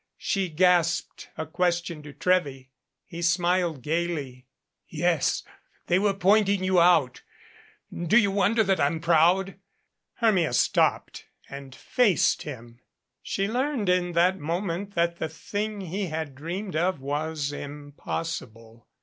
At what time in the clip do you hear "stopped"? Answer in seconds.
10.53-11.27